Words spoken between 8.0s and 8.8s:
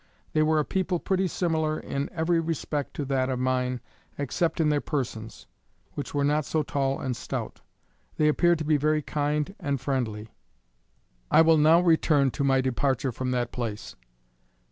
They appeared to be